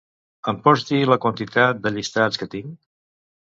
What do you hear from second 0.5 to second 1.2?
Em pots dir la